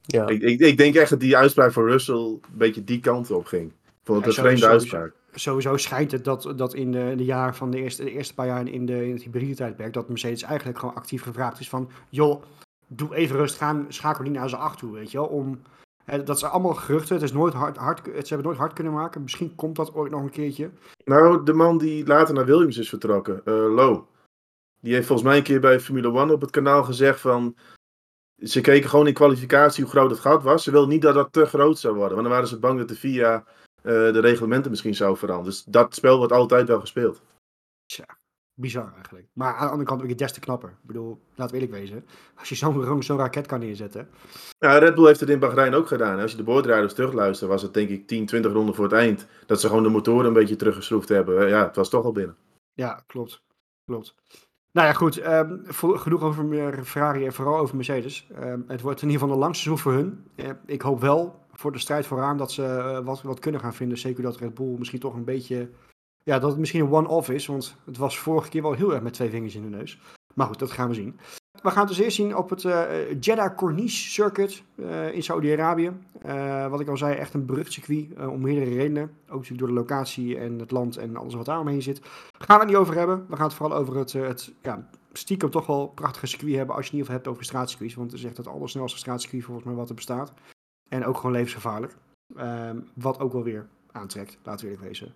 [0.00, 0.26] Ja.
[0.26, 3.46] Ik, ik, ik, denk echt dat die uitspraak van Russell een beetje die kant op
[3.46, 3.70] ging.
[3.70, 5.12] Ik vond het een vreemde uitspraak.
[5.34, 8.46] Sowieso schijnt het dat, dat in de, de jaren van de eerste, de eerste paar
[8.46, 11.90] jaar in, de, in het hybride tijdperk, dat Mercedes eigenlijk gewoon actief gevraagd is van,
[12.08, 12.42] joh,
[12.86, 15.60] doe even rustig aan, schakel niet naar zijn acht toe, weet je wel, om
[16.24, 17.14] dat zijn allemaal geruchten.
[17.14, 19.22] Het is nooit hard, hard, ze hebben nooit hard kunnen maken.
[19.22, 20.70] Misschien komt dat ooit nog een keertje.
[21.04, 24.04] Nou, de man die later naar Williams is vertrokken, uh, Low.
[24.80, 27.56] Die heeft volgens mij een keer bij Formule One op het kanaal gezegd van...
[28.38, 30.64] Ze keken gewoon in kwalificatie hoe groot het gat was.
[30.64, 32.12] Ze wilden niet dat dat te groot zou worden.
[32.12, 33.44] Want dan waren ze bang dat de FIA
[33.82, 35.52] uh, de reglementen misschien zou veranderen.
[35.52, 37.22] Dus dat spel wordt altijd wel gespeeld.
[37.86, 38.17] Tja
[38.58, 39.26] bizar eigenlijk.
[39.32, 40.68] Maar aan de andere kant ook het des te knapper.
[40.68, 42.04] Ik bedoel, laten we eerlijk wezen.
[42.38, 44.08] Als je zo'n zo raket kan neerzetten.
[44.58, 46.20] Ja, Red Bull heeft het in Bahrein ook gedaan.
[46.20, 49.26] Als je de boordrijders terugluistert, was het denk ik 10, 20 ronden voor het eind.
[49.46, 51.48] Dat ze gewoon de motoren een beetje teruggeschroefd hebben.
[51.48, 52.36] Ja, het was toch al binnen.
[52.74, 53.42] Ja, klopt.
[53.84, 54.14] Klopt.
[54.72, 55.26] Nou ja, goed.
[55.26, 55.62] Um,
[55.98, 58.28] genoeg over Ferrari en vooral over Mercedes.
[58.42, 60.26] Um, het wordt in ieder geval een lang seizoen voor hun.
[60.36, 63.74] Uh, ik hoop wel voor de strijd vooraan dat ze uh, wat, wat kunnen gaan
[63.74, 63.98] vinden.
[63.98, 65.70] Zeker dat Red Bull misschien toch een beetje
[66.28, 69.02] ja, dat het misschien een one-off is, want het was vorige keer wel heel erg
[69.02, 69.98] met twee vingers in de neus.
[70.34, 71.18] Maar goed, dat gaan we zien.
[71.62, 75.92] We gaan het dus eerst zien op het uh, Jeddah Corniche Circuit uh, in Saudi-Arabië.
[76.26, 79.02] Uh, wat ik al zei, echt een berucht circuit om meerdere redenen.
[79.02, 82.00] Ook natuurlijk door de locatie en het land en alles wat daar omheen zit.
[82.38, 83.26] Gaan we het niet over hebben.
[83.28, 86.84] We gaan het vooral over het, het ja, stiekem toch wel prachtige circuit hebben als
[86.84, 87.94] je het niet hebt over straatcircuits.
[87.94, 90.32] Want het is echt het allersnelste straatcircuit volgens mij wat er bestaat.
[90.88, 91.96] En ook gewoon levensgevaarlijk.
[92.36, 95.14] Ehm, wat ook wel weer aantrekt, laten we eerlijk wezen.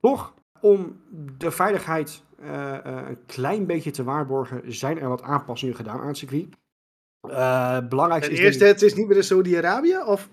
[0.00, 1.00] Toch, om
[1.38, 6.06] de veiligheid uh, uh, een klein beetje te waarborgen, zijn er wat aanpassingen gedaan aan
[6.06, 6.48] het circuit.
[7.26, 8.38] Uh, belangrijkste is.
[8.38, 9.98] Eerst, het is niet meer de Saudi-Arabië?
[10.06, 10.28] Of?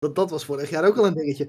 [0.00, 1.48] Dat, dat was vorig jaar ook al een dingetje.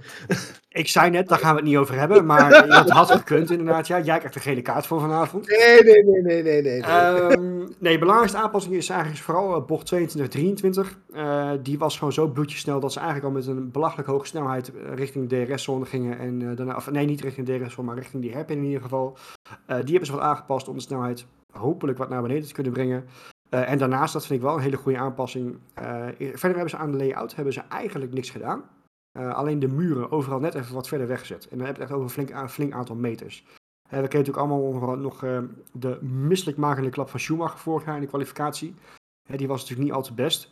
[0.70, 2.26] Ik zei net, daar gaan we het niet over hebben.
[2.32, 3.88] Maar het had gekund inderdaad.
[3.88, 5.48] Ja, jij krijgt de gele kaart voor vanavond.
[5.48, 6.62] Nee, nee, nee, nee, nee.
[6.62, 6.82] Nee,
[7.38, 9.98] um, nee belangrijkste aanpassing is eigenlijk vooral uh, bocht 22-23.
[11.16, 14.72] Uh, die was gewoon zo bloedjesnel dat ze eigenlijk al met een belachelijk hoge snelheid
[14.76, 16.20] uh, richting de DRS-zone gingen.
[16.20, 19.18] En daarna, of nee, niet richting de DRS-zone, maar richting die herpin in ieder geval.
[19.66, 23.06] die hebben ze wat aangepast om de snelheid hopelijk wat naar beneden te kunnen brengen.
[23.54, 25.58] Uh, en daarnaast, dat vind ik wel een hele goede aanpassing.
[25.82, 28.64] Uh, verder hebben ze aan de layout hebben ze eigenlijk niks gedaan.
[29.18, 31.48] Uh, alleen de muren overal net even wat verder weggezet.
[31.48, 33.46] En dan heb je het echt over een flink, aantal meters.
[33.48, 35.20] we kennen natuurlijk allemaal nog
[35.72, 38.74] de misselijkmakende klap van Schumacher vorig jaar in de kwalificatie.
[39.36, 40.50] die was natuurlijk niet al te best.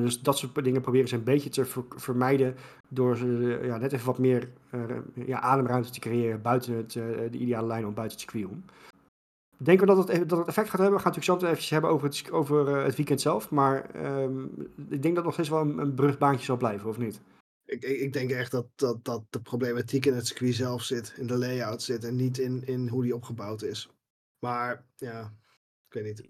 [0.00, 2.56] dus dat soort dingen proberen ze een beetje te ver vermijden
[2.88, 3.26] door
[3.64, 4.48] ja, net even wat meer
[5.14, 8.64] ja, ademruimte te creëren buiten het, de ideale lijn om buiten het circuit om.
[9.62, 10.96] Denken we dat het, dat het effect gaat hebben?
[10.96, 13.50] We gaan het natuurlijk zo even hebben over het, over eh, het weekend zelf.
[13.50, 16.98] Maar um, ik denk dat het nog steeds wel een, een brugbaantje zal blijven, of
[16.98, 17.20] niet?
[17.64, 21.26] Ik, ik, denk echt dat, dat, dat de problematiek in het circuit zelf zit, in
[21.26, 23.90] de layout zit en niet in, in hoe die opgebouwd is.
[24.38, 25.34] Maar ja,
[25.88, 26.28] ik weet niet.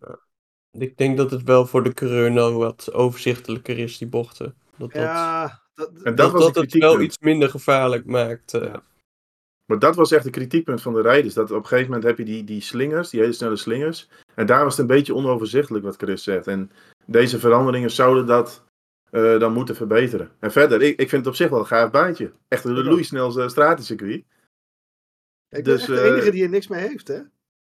[0.70, 4.54] Ik denk dat het wel voor de coureur nou wat overzichtelijker is, die bochten.
[4.76, 8.54] Dat, ja, dat, en dat, dat, het wel iets minder gevaarlijk maakt.
[8.54, 8.82] Uh, ja.
[9.70, 11.34] Maar dat was echt een kritiekpunt van de rijders.
[11.34, 14.08] Dat op een gegeven moment heb je die, die slingers, die hele snelle slingers.
[14.34, 16.46] En daar was het een beetje onoverzichtelijk wat Chris zegt.
[16.46, 16.70] En
[17.06, 18.64] deze veranderingen zouden dat
[19.10, 20.30] uh, dan moeten verbeteren.
[20.40, 22.32] En verder, ik, ik vind het op zich wel een gaaf baantje.
[22.48, 24.24] Echt een loeisnelste stratencircuit.
[25.48, 27.20] Ik dus, ben de enige uh, die er niks mee heeft, hè?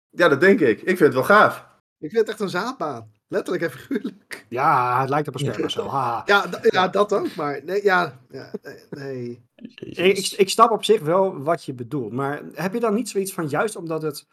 [0.10, 0.80] Ja, dat denk ik.
[0.80, 1.68] Ik vind het wel gaaf.
[2.00, 3.12] Ik vind het echt een zaadbaan.
[3.36, 4.46] Letterlijk en figuurlijk.
[4.50, 5.86] Ja, het lijkt op een spermacel.
[5.92, 7.36] Ja, ja, ja, dat ook.
[7.36, 8.52] Maar nee, ja, ja
[8.90, 9.44] nee.
[9.80, 12.12] Ik, ik snap op zich wel wat je bedoelt.
[12.12, 14.28] Maar heb je dan niet zoiets van, juist omdat het...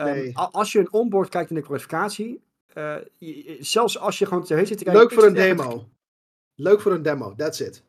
[0.00, 2.44] Um, als je een onboard kijkt in de kwalificatie...
[2.74, 2.96] Uh,
[3.60, 5.02] zelfs als je gewoon tv zit te kijken...
[5.02, 5.88] Leuk voor een demo.
[6.54, 7.82] Leuk voor een demo, that's it.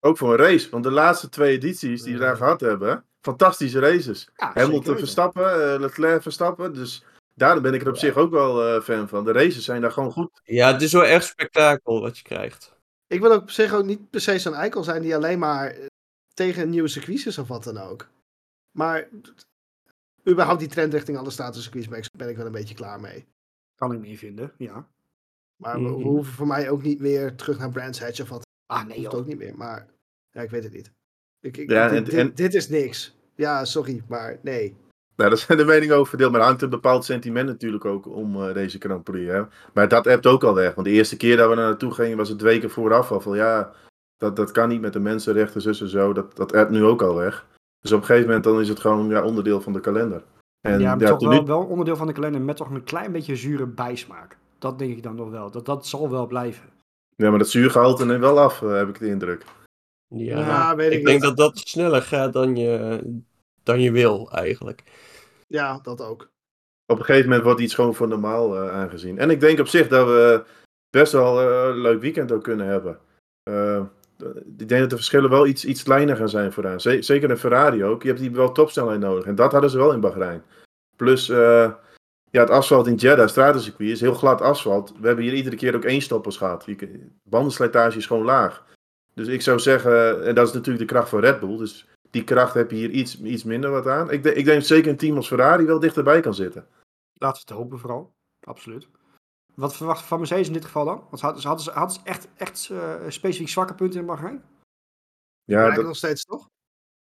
[0.00, 0.70] Ook voor een race.
[0.70, 3.04] Want de laatste twee edities die we daar gehad hebben...
[3.20, 4.28] Fantastische races.
[4.36, 6.74] Ja, Hamilton Verstappen, uh, Leclerc Verstappen.
[6.74, 9.24] Dus Daarom ben ik er op zich ook wel uh, fan van.
[9.24, 10.40] De races zijn daar gewoon goed.
[10.44, 12.74] Ja, het is wel echt spektakel wat je krijgt.
[13.06, 15.70] Ik wil ook op zich ook niet per se zo'n eikel zijn die alleen maar
[15.70, 15.86] eh,
[16.34, 18.08] tegen nieuwe circuits is of wat dan ook.
[18.70, 19.08] Maar
[20.28, 23.26] überhaupt die trend richting alle statuscircuits ben ik wel een beetje klaar mee.
[23.74, 24.88] Kan ik niet vinden, ja.
[25.56, 28.46] Maar we, we hoeven voor mij ook niet meer terug naar Brands Hatch of wat.
[28.66, 29.56] Ah, nee, ook niet meer.
[29.56, 29.86] Maar
[30.30, 30.92] ja, ik weet het niet.
[31.40, 32.34] Ik, ik, ja, dit, en...
[32.34, 33.16] dit is niks.
[33.34, 34.76] Ja, sorry, maar nee.
[35.16, 36.30] Nou, daar zijn de meningen over verdeeld.
[36.30, 39.32] Maar er hangt een bepaald sentiment natuurlijk ook om uh, deze Grand Prix.
[39.32, 39.42] Hè?
[39.72, 40.74] Maar dat hebt ook al weg.
[40.74, 43.36] Want de eerste keer dat we naar naartoe gingen was het weken vooraf al van
[43.36, 43.72] ja,
[44.16, 46.12] dat, dat kan niet met de mensenrechten, zus en zo.
[46.12, 47.46] Dat, dat hebt nu ook al weg.
[47.80, 50.22] Dus op een gegeven moment dan is het gewoon ja, onderdeel van de kalender.
[50.60, 53.12] En, ja, maar ja, toch wel, wel onderdeel van de kalender met toch een klein
[53.12, 54.36] beetje zure bijsmaak.
[54.58, 55.50] Dat denk ik dan nog wel.
[55.50, 56.68] Dat, dat zal wel blijven.
[57.16, 59.44] Ja, maar dat zuurgehalte neemt wel af, heb ik de indruk.
[60.08, 63.00] Ja, ja weet ik, ik denk dat dat sneller gaat dan je,
[63.64, 64.82] dan je wil eigenlijk.
[65.46, 66.32] Ja, dat ook.
[66.86, 69.18] Op een gegeven moment wordt iets gewoon voor normaal uh, aangezien.
[69.18, 70.44] En ik denk op zich dat we
[70.90, 72.98] best wel uh, een leuk weekend ook kunnen hebben.
[73.50, 73.82] Uh,
[74.58, 76.80] ik denk dat de verschillen wel iets, iets kleiner gaan zijn vooraan.
[76.80, 78.02] zeker een Ferrari ook.
[78.02, 79.24] Je hebt die wel topsnelheid nodig.
[79.24, 80.42] En dat hadden ze wel in Bahrein.
[80.96, 81.26] Plus,
[82.34, 84.92] ja, het asfalt in Jeddah, stratencircuit, is heel glad asfalt.
[85.00, 86.66] We hebben hier iedere keer ook één stoppers gehad.
[87.22, 88.64] bandenslijtage is gewoon laag.
[89.14, 91.56] Dus ik zou zeggen, en dat is natuurlijk de kracht van Red Bull.
[91.56, 94.10] Dus die kracht heb je hier iets, iets minder wat aan.
[94.10, 96.66] Ik, ik denk dat zeker een team als Ferrari wel dichterbij kan zitten.
[97.12, 98.14] Laten we het hopen vooral.
[98.40, 98.88] Absoluut.
[99.54, 101.06] Wat verwacht van Mercedes in dit geval dan?
[101.10, 104.44] Want hadden ze, hadden ze, hadden ze echt, echt uh, specifiek zwakke punten in Bahrein?
[105.44, 105.84] Ja, dat...
[105.84, 106.48] nog steeds toch?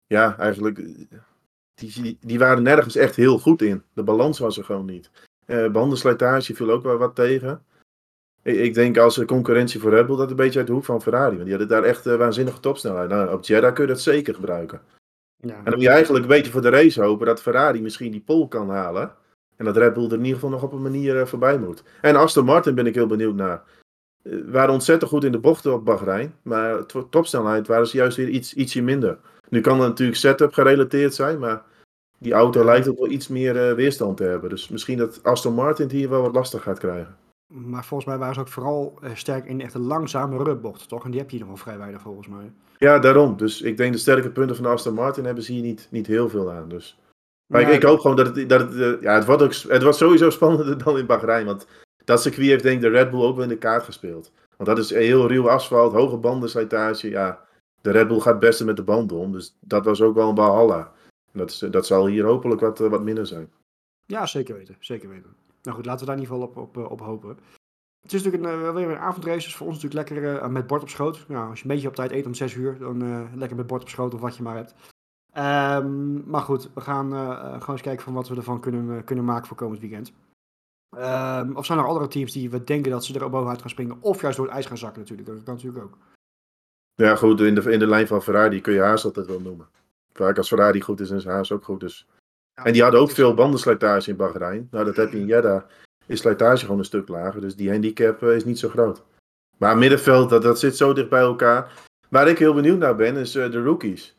[0.06, 0.76] Ja, eigenlijk.
[1.74, 3.82] Die, die waren nergens echt heel goed in.
[3.92, 5.10] De balans was er gewoon niet.
[5.46, 7.64] Uh, bandenslijtage viel ook wel wat tegen.
[8.42, 11.36] Ik, denk als concurrentie voor Red Bull dat een beetje uit de hoek van Ferrari.
[11.36, 13.08] Want die hadden daar echt uh, waanzinnige topsnelheid.
[13.08, 14.80] Nou, op Jeddah kun je dat zeker gebruiken.
[15.36, 15.54] Ja.
[15.56, 18.20] En dan moet je eigenlijk een beetje voor de race hopen dat Ferrari misschien die
[18.20, 19.14] pole kan halen.
[19.56, 21.82] En dat Red Bull er in ieder geval nog op een manier uh, voorbij moet.
[22.00, 23.62] En Aston Martin ben ik heel benieuwd naar.
[24.22, 26.34] Uh, waren ontzettend goed in de bochten op Bahrein.
[26.42, 29.18] Maar topsnelheid waren ze juist weer iets, ietsje minder.
[29.48, 31.38] Nu kan dat natuurlijk setup gerelateerd zijn.
[31.38, 31.62] Maar
[32.18, 34.50] die auto lijkt ook wel iets meer weerstand te hebben.
[34.50, 37.16] Dus misschien dat Aston Martin het hier wel wat lastig gaat krijgen.
[37.52, 41.04] Maar volgens mij waren ze ook vooral uh, sterk in echt een langzame rubbocht, toch?
[41.04, 42.52] En die heb je nog wel vrij weinig volgens mij.
[42.78, 43.36] Ja, daarom.
[43.36, 46.28] Dus ik denk de sterke punten van Aston Martin hebben ze hier niet, niet heel
[46.28, 46.68] veel aan.
[46.68, 46.98] Dus.
[47.46, 48.48] Maar ik, ik, hoop gewoon dat het.
[48.48, 51.46] Dat het uh, ja, het wordt, ook, het wordt sowieso spannender dan in Bahrein.
[51.46, 51.66] Want
[52.04, 54.32] dat circuit heeft denk ik de Red Bull ook wel in de kaart gespeeld.
[54.56, 57.08] Want dat is heel ruw asfalt, hoge bandenslijtage.
[57.08, 57.44] Ja,
[57.80, 59.32] de Red Bull gaat het beste met de banden om.
[59.32, 60.92] Dus dat was ook wel een Valhalla.
[61.32, 63.50] Dat, is, dat zal hier hopelijk wat, wat minder zijn.
[64.06, 64.76] Ja, zeker weten.
[64.78, 65.36] Zeker weten.
[65.62, 67.38] Nou goed, laten we daar in ieder geval op, op, op hopen.
[68.02, 70.66] Het is natuurlijk een, uh, weer een avondrace, dus voor ons natuurlijk lekker uh, met
[70.66, 71.24] bord op schoot.
[71.28, 73.82] Nou, als je een beetje op tijd eet om 6 uur, dan lekker met bord
[73.82, 74.74] op schoot of wat je maar hebt.
[75.36, 77.10] Um, maar goed, we gaan
[77.60, 80.12] gewoon eens kijken van wat we ervan kunnen, kunnen maken voor komend weekend.
[80.96, 83.96] Um, of zijn er andere teams die we denken dat ze er bovenuit gaan springen,
[84.00, 85.28] of juist door het ijs gaan zakken natuurlijk.
[85.28, 85.98] Dat kan natuurlijk ook.
[86.94, 89.68] Ja, goed, in de, in de lijn van Ferrari kun je Haas altijd wel noemen.
[90.12, 91.80] Vaak als Ferrari goed is, is Haas ook goed.
[91.80, 92.06] Dus.
[92.54, 94.68] En die hadden ook veel bandenslijtage in Bahrein.
[94.70, 95.62] Nou, dat heb je in Jeddah.
[96.06, 97.40] Is slijtage gewoon een stuk lager.
[97.40, 99.02] Dus die handicap is niet zo groot.
[99.58, 101.72] Maar middenveld, dat, dat zit zo dicht bij elkaar.
[102.08, 104.16] Waar ik heel benieuwd naar ben, is uh, de rookies.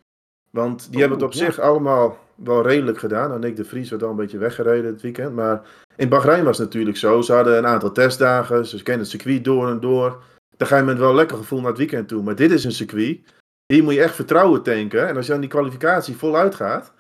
[0.50, 3.28] Want die hebben het op zich allemaal wel redelijk gedaan.
[3.30, 5.36] Nou, Nick de Vries werd al een beetje weggereden het weekend.
[5.36, 5.62] Maar
[5.96, 7.22] in Bahrein was het natuurlijk zo.
[7.22, 8.66] Ze hadden een aantal testdagen.
[8.66, 10.24] Ze kennen het circuit door en door.
[10.58, 12.24] Dan ga je met wel een lekker gevoel naar het weekend toe.
[12.24, 13.20] Maar dit is een circuit.
[13.66, 15.08] Hier moet je echt vertrouwen tanken.
[15.08, 16.94] En als je dan die kwalificatie voluit gaat.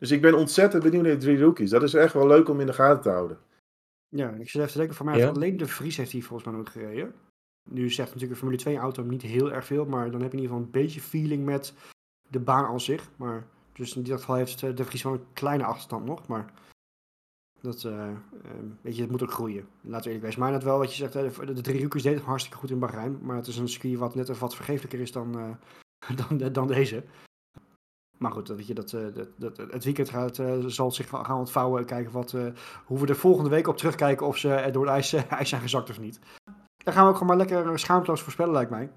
[0.00, 1.70] Dus ik ben ontzettend benieuwd naar de drie rookies.
[1.70, 3.38] Dat is echt wel leuk om in de gaten te houden.
[4.08, 5.28] Ja, ik zit even te denken, voor mij ja.
[5.28, 7.14] alleen de Vries heeft hij volgens mij ook gereden.
[7.70, 10.36] Nu zegt natuurlijk een Formule 2 auto niet heel erg veel, maar dan heb je
[10.36, 11.74] in ieder geval een beetje feeling met
[12.28, 13.10] de baan aan zich.
[13.16, 16.52] Maar, dus in dit geval heeft de Vries wel een kleine achterstand nog, maar
[17.60, 18.08] dat, uh,
[18.80, 19.68] weet je, het moet ook groeien.
[19.80, 20.40] Laten we eerlijk wezen.
[20.40, 23.18] Maar net wel wat je zegt, de, de drie rookies deden hartstikke goed in Bahrein,
[23.22, 26.66] maar het is een circuit wat net even wat vergeeflijker is dan, uh, dan, dan
[26.66, 27.04] deze.
[28.22, 31.38] Maar goed, weet je, dat, eh, dat, dat, het weekend gaat, uh, zal zich gaan
[31.38, 31.84] ontvouwen.
[31.84, 32.46] Kijken wat, uh,
[32.84, 35.90] hoe we er volgende week op terugkijken of ze door het ijs, ijs zijn gezakt
[35.90, 36.20] of niet.
[36.76, 38.90] Dan gaan we ook gewoon maar lekker schaamteloos voorspellen, lijkt mij.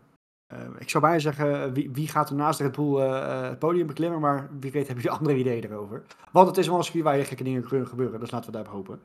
[0.78, 4.20] ik zou bijna zeggen, wie, wie gaat er naast Red Bull het podium beklimmen?
[4.20, 6.04] Maar wie weet hebben jullie andere ideeën erover.
[6.32, 8.74] Want het is wel een circuit waar je dingen kunnen gebeuren, dus laten we daarop
[8.74, 9.02] hopen.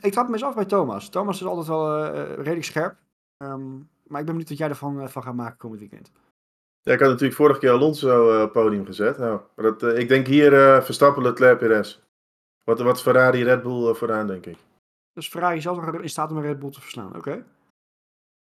[0.00, 1.08] Ik trap me eens af bij Thomas.
[1.08, 2.96] Thomas is altijd wel redelijk scherp.
[3.38, 6.12] Um, maar ik ben benieuwd wat jij ervan van gaat maken komend weekend.
[6.82, 9.18] Ja, ik had natuurlijk vorige keer Alonso uh, podium gezet.
[9.18, 12.00] Nou, maar dat, uh, ik denk hier uh, Verstappen, Leclerc, Perez.
[12.64, 14.56] Wat, wat Ferrari, Red Bull vooraan, denk ik.
[15.12, 17.18] Dus Ferrari zelf nog in staat om een Red Bull te verslaan, oké?
[17.18, 17.44] Okay.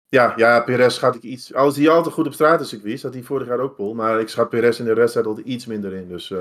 [0.05, 1.53] Ja, ja, Perez gaat ik iets...
[1.53, 3.93] Als hij altijd goed op stratencircuit dat hij vorig jaar ook pol.
[3.93, 6.07] Maar ik schat Perez in de rest altijd iets minder in.
[6.07, 6.33] Dus,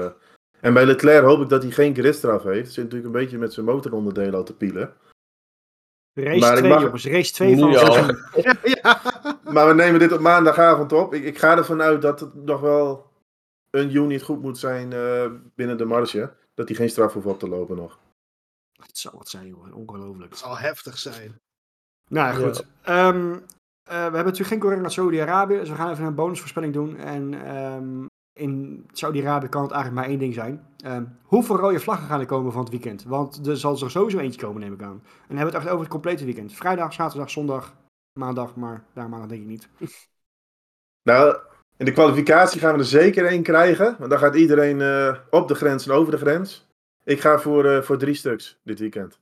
[0.60, 2.64] en bij Leclerc hoop ik dat hij geen gridstraf heeft.
[2.64, 4.94] Hij zit natuurlijk een beetje met zijn motoronderdelen al te pielen.
[6.14, 6.82] Race 2, mag...
[6.82, 7.06] jongens.
[7.06, 8.16] Race 2 van ja.
[8.62, 9.00] ja.
[9.52, 11.14] Maar we nemen dit op maandagavond op.
[11.14, 13.10] Ik, ik ga ervan uit dat het nog wel
[13.70, 16.34] een unit goed moet zijn uh, binnen de marge.
[16.54, 17.98] Dat hij geen straf hoeft op te lopen nog.
[18.72, 19.76] Het zal wat zijn, joh.
[19.76, 20.30] Ongelooflijk.
[20.30, 21.40] Het zal heftig zijn.
[22.08, 22.66] Nou goed.
[22.84, 23.08] Ja.
[23.08, 23.38] Um, uh,
[23.84, 25.58] we hebben natuurlijk geen corona naar Saudi-Arabië.
[25.58, 26.96] Dus we gaan even een bonusvoorspelling doen.
[26.96, 30.66] En um, in Saudi-Arabië kan het eigenlijk maar één ding zijn.
[30.86, 33.04] Um, hoeveel rode vlaggen gaan er komen van het weekend?
[33.04, 34.88] Want er zal er sowieso eentje komen, neem ik aan.
[34.88, 36.52] En dan hebben we het echt over het complete weekend.
[36.52, 37.76] Vrijdag, zaterdag, zondag,
[38.18, 39.68] maandag, maar daar maandag denk ik niet.
[41.04, 41.36] Nou,
[41.76, 43.96] in de kwalificatie gaan we er zeker één krijgen.
[43.98, 46.66] Want dan gaat iedereen uh, op de grens en over de grens.
[47.04, 49.20] Ik ga voor, uh, voor drie stuks dit weekend.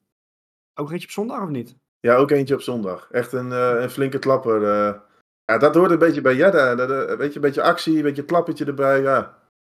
[0.75, 1.77] Ook eentje op zondag of niet?
[2.01, 3.09] Ja, ook eentje op zondag.
[3.11, 5.03] Echt een, uh, een flinke klapper.
[5.51, 6.75] Ja, dat hoort een beetje bij Jedda.
[6.75, 9.01] Dat, weet je, een beetje actie, een beetje klappertje erbij.
[9.01, 9.39] Ja,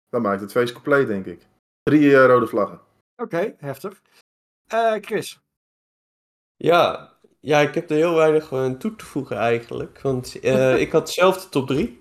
[0.09, 1.47] dat maakt het feest compleet, denk ik.
[1.83, 2.81] Drie uh, rode vlaggen.
[3.17, 4.03] Oké, okay, heftig.
[4.75, 5.41] Uh, Chris?
[6.57, 10.01] Ja, ja, ik heb er heel weinig aan toe te voegen eigenlijk.
[10.01, 12.01] Want uh, ik had zelf de top drie.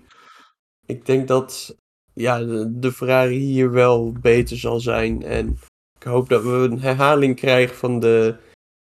[0.86, 1.76] Ik denk dat
[2.12, 5.22] ja, de, de Ferrari hier wel beter zal zijn.
[5.22, 5.58] En
[5.96, 8.36] ik hoop dat we een herhaling krijgen van de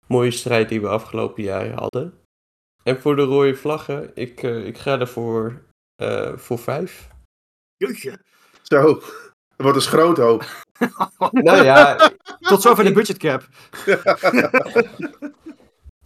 [0.07, 2.25] mooie strijd die we afgelopen jaren hadden.
[2.87, 5.61] En voor de rode vlaggen, ik, uh, ik ga ervoor
[6.01, 7.07] uh, voor vijf.
[7.77, 8.19] Jeetje.
[8.61, 9.03] Zo, dat
[9.57, 10.45] wordt een schroot hoop.
[11.31, 12.11] nou ja.
[12.39, 13.47] Tot zover de budgetcap.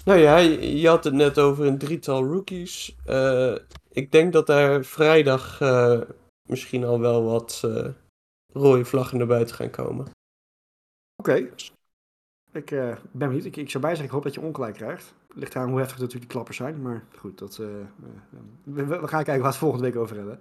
[0.05, 2.95] nou ja, je, je, had het net over een drietal rookies.
[3.05, 3.55] Uh,
[3.89, 5.59] ik denk dat daar vrijdag
[6.49, 7.61] misschien al wel wat
[8.53, 10.05] rode vlaggen naar buiten gaan komen.
[11.15, 11.31] Oké.
[11.31, 11.51] Okay.
[12.51, 13.45] Ik ben benieuwd.
[13.45, 16.21] Ik, ik zou bijzeggen, ik hoop dat je ongelijk krijgt ligt aan hoe heftig natuurlijk
[16.21, 16.81] die klappers zijn.
[16.81, 17.67] Maar goed, dat, uh,
[18.63, 20.39] we, we, gaan kijken waar we het volgende week over hebben.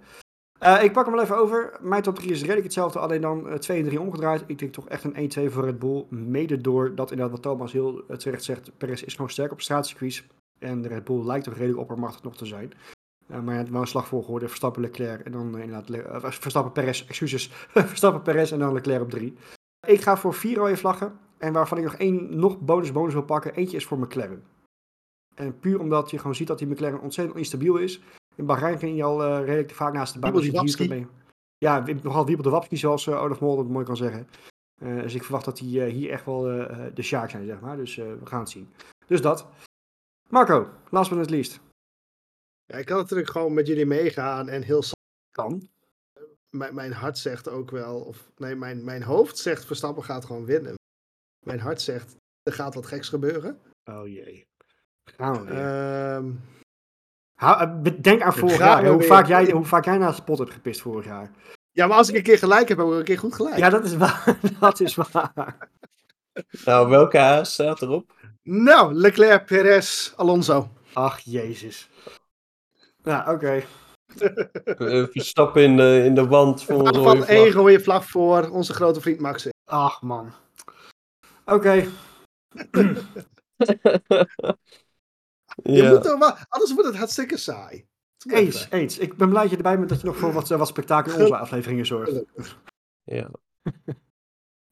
[0.63, 1.77] Uh, ik pak hem wel even over.
[1.81, 4.43] Mijn top 3 is redelijk hetzelfde, alleen dan uh, 2 en 3 omgedraaid.
[4.47, 6.05] Ik denk toch echt een 1-2 voor Red Bull.
[6.09, 8.77] Mede door dat inderdaad wat Thomas heel terecht zegt.
[8.77, 10.27] Perez is gewoon sterk op straatcircuits.
[10.59, 12.73] En de Red Bull lijkt toch redelijk oppermachtig nog te zijn.
[13.31, 14.47] Uh, maar ja, wel een slagvolgorde.
[14.47, 16.33] Verstappen, Leclerc en dan inderdaad...
[16.35, 17.51] Verstappen, Perez, excuses.
[17.73, 19.35] Verstappen, Perez en dan Leclerc op 3.
[19.87, 21.19] Ik ga voor vier rode vlaggen.
[21.41, 23.53] En waarvan ik nog één nog bonus bonus wil pakken.
[23.53, 24.43] Eentje is voor McLaren.
[25.35, 28.01] En puur omdat je gewoon ziet dat die McLaren ontzettend instabiel is.
[28.35, 31.09] In Bahrein ging je al uh, redelijk vaak naast de baan.
[31.57, 34.27] Ja, nogal wiebel de wapski, zoals uh, Olaf Mol dat mooi kan zeggen.
[34.83, 36.41] Uh, dus ik verwacht dat die hier echt wel
[36.93, 37.77] de Sjaak zijn, zeg maar.
[37.77, 38.73] Dus we gaan het zien.
[39.07, 39.47] Dus dat.
[40.29, 41.59] Marco, last but not least.
[42.65, 44.83] Ja, ik kan natuurlijk gewoon met jullie meegaan en heel
[45.31, 45.69] kan.
[46.49, 50.45] Mijn, mijn hart zegt ook wel, of nee, mijn, mijn hoofd zegt Verstappen gaat gewoon
[50.45, 50.79] winnen.
[51.45, 53.59] Mijn hart zegt er gaat wat geks gebeuren.
[53.83, 54.47] Oh jee.
[55.03, 55.57] Gaan we weer.
[56.15, 56.31] Ehm,
[57.33, 58.87] Hou- eh, bedenk aan vorig jaar.
[58.87, 61.31] Hoe vaak, jij, hoe vaak jij naast de pot hebt gepist vorig jaar.
[61.71, 63.57] ja, maar als ik een keer gelijk heb, heb ik een keer goed gelijk.
[63.57, 64.37] Ja, dat is waar.
[64.59, 65.69] dat is waar.
[66.65, 68.13] Nou, welke haas staat erop?
[68.43, 70.69] Nou, Leclerc, Perez, Alonso.
[70.93, 71.89] Ach, jezus.
[73.03, 73.63] Ja, oké.
[74.63, 79.01] Eh, Verstappen in de, in de wand rode Van één rode vlag voor onze grote
[79.01, 79.47] vriend Max.
[79.65, 80.31] Ach, man.
[81.51, 81.87] Oké.
[85.63, 87.85] Je moet er anders wordt het hartstikke saai.
[88.29, 88.97] Eens, eens.
[88.97, 91.13] Ik ben blij dat je erbij bent dat je nog voor wat, eh, wat spektakel
[91.13, 92.23] in onze afleveringen zorgt.
[93.03, 93.29] ja.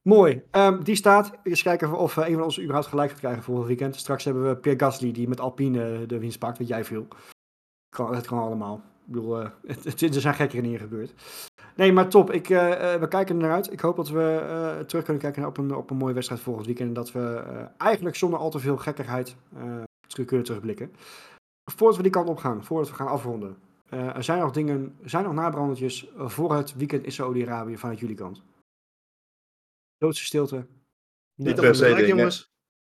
[0.02, 0.44] Mooi.
[0.52, 1.32] Ehm, die staat.
[1.44, 3.96] Eens kijken of eh, een van ons überhaupt gelijk gaat krijgen volgend weekend.
[3.96, 7.08] Straks hebben we Pierre Gasly die met Alpine eh, de winst pakt, wat jij viel.
[7.90, 8.76] Kan, het kan allemaal.
[8.76, 11.14] Ik bedoel, het, het- er zijn gekkere dingen gebeurd.
[11.80, 12.32] Nee, maar top.
[12.32, 13.72] Ik, eh, eh, we kijken er naar uit.
[13.72, 16.66] Ik hoop dat we eh, terug kunnen kijken op een, op een mooie wedstrijd volgend
[16.66, 16.88] weekend.
[16.88, 20.94] En dat we eh, eigenlijk zonder al te veel gekkigheid eh, terug kunnen terugblikken.
[21.72, 23.58] Voordat we die kant op gaan, voordat we gaan afronden.
[23.90, 28.00] eh, er zijn nog dingen, er zijn nog nabrandertjes voor het weekend in Saudi-Arabië vanuit
[28.00, 28.42] jullie kant.
[29.98, 30.66] Doodse stilte.
[31.36, 32.48] Niet per op se, jongens.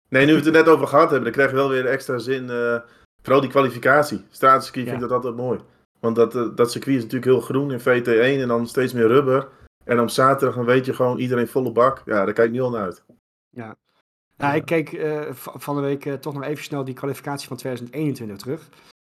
[0.10, 2.18] Nee, nu we het er net over gehad hebben, dan krijg je wel weer extra
[2.18, 2.50] zin.
[2.50, 2.80] eh,
[3.22, 4.26] vooral die kwalificatie.
[4.30, 4.86] Straatski Ja.
[4.86, 5.60] vind ik dat altijd mooi.
[6.06, 9.08] Want dat, eh, dat circuit is natuurlijk heel groen in VT1 en dan steeds meer
[9.08, 9.48] rubber.
[9.84, 12.02] En op zaterdag dan weet je gewoon iedereen volle bak.
[12.06, 13.04] Ja, daar kijk ik nu al naar uit.
[13.50, 13.76] Ja.
[14.38, 17.58] Nou, ik keek eh, van de week eh, toch nog even snel die kwalificatie van
[17.58, 18.70] 2021 terug.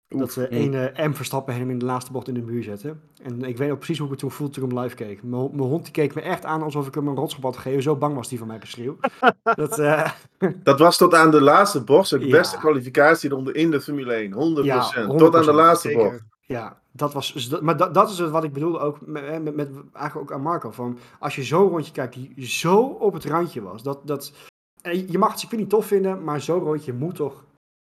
[0.08, 3.02] Dat ze één eh, M Verstappen hem in de laatste bocht in de muur zetten.
[3.24, 5.24] En ik weet nog precies hoe ik het toen voelde toen ik hem live keek.
[5.24, 7.84] Mijn hond- die keek me echt aan alsof ik hem een rotsschop had gegeven.
[7.84, 8.98] Zo bang was die van mijn geschreeuw.
[9.44, 10.12] dat, eh,
[10.64, 12.38] Dat was tot aan de laatste bocht de Ja.
[12.38, 14.34] beste kwalificatieronde in de Formule 1.
[14.34, 14.66] 100%.
[14.66, 14.82] Ja,
[15.18, 16.24] Tot aan de 100%, laatste bocht.
[16.54, 19.70] Ja, dat was, dus maar dat, dat is wat ik bedoelde ook met, met, met-
[19.94, 20.72] eigenlijk ook aan Marco.
[20.72, 23.84] Van, als je zo'n rondje kijkt die zo op het randje was.
[23.84, 24.34] Dat, dat,
[24.82, 27.46] en je mag het circuit niet tof vinden, maar zo'n rondje moet toch...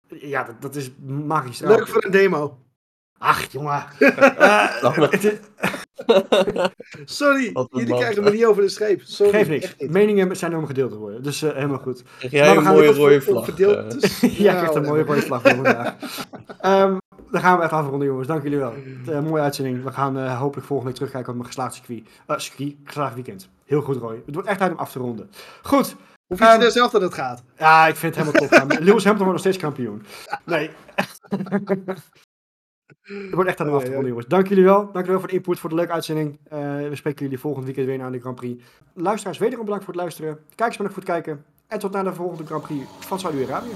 [0.08, 1.76] Ja, dat, dat is magistraal.
[1.76, 2.58] Leuk voor een demo.
[3.18, 3.84] Ach, jongen.
[3.98, 5.10] Eh, Lach maar.
[5.10, 5.40] het
[7.04, 7.98] Sorry, jullie man.
[7.98, 9.00] krijgen me niet over de streep.
[9.02, 9.74] Sorry, Geeft niks.
[9.92, 11.22] Meningen zijn er om gedeeld te worden.
[11.22, 12.02] Dus eh, helemaal goed.
[12.18, 13.44] Krijg Maar jij we een gaan mooie rode vlag?
[13.44, 14.00] verdeeld eh?
[14.10, 15.94] is- Jij krijgt een Nou, mooie rode vlag voor vandaag.
[16.60, 16.96] Ehm,
[17.30, 18.26] dan gaan we even afronden, jongens.
[18.26, 18.74] Dank jullie wel.
[19.06, 19.84] Eh, mooie uitzending.
[19.84, 22.02] We gaan eh, hopelijk volgende week terugkijken op een geslaagd circuit.
[22.26, 23.48] Eh, circuit, geslaagd weekend.
[23.64, 24.22] Heel goed, Roy.
[24.26, 25.30] Het wordt echt tijd om af te ronden.
[25.62, 25.96] Goed.
[26.26, 27.42] Hoe vind je er zelf dat het gaat?
[27.58, 28.68] Ja, ik vind het helemaal top.
[28.68, 30.02] Lewis Hamilton wordt nog steeds kampioen.
[30.44, 30.70] Nee.
[33.02, 34.26] Het wordt echt tijd om af te ronden, jongens.
[34.26, 34.78] Dank jullie wel.
[34.78, 36.38] Dank jullie wel voor de input, voor de leuke uitzending.
[36.48, 38.64] Eh, we spreken jullie volgend weekend weer naar de Grand Prix.
[38.94, 40.38] Luisteraars, wederom bedankt voor het luisteren.
[40.54, 41.44] Kijkers bedankt voor het kijken.
[41.66, 43.74] En tot naar de volgende Grand Prix van Saudi-Arabië.